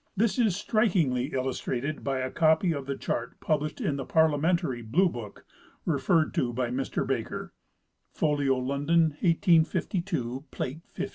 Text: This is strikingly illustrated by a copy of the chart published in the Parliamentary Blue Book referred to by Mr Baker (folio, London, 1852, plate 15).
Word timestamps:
This 0.17 0.39
is 0.39 0.55
strikingly 0.55 1.25
illustrated 1.25 2.03
by 2.03 2.21
a 2.21 2.31
copy 2.31 2.71
of 2.71 2.87
the 2.87 2.97
chart 2.97 3.39
published 3.39 3.79
in 3.79 3.97
the 3.97 4.03
Parliamentary 4.03 4.81
Blue 4.81 5.07
Book 5.07 5.45
referred 5.85 6.33
to 6.33 6.51
by 6.51 6.69
Mr 6.71 7.05
Baker 7.05 7.53
(folio, 8.11 8.55
London, 8.57 9.11
1852, 9.21 10.45
plate 10.49 10.81
15). 10.87 11.09